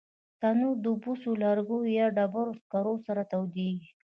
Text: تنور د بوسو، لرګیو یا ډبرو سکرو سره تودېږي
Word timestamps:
تنور 0.39 0.75
د 0.83 0.85
بوسو، 1.01 1.29
لرګیو 1.43 1.77
یا 1.97 2.05
ډبرو 2.17 2.53
سکرو 2.61 2.95
سره 3.07 3.21
تودېږي 3.31 3.89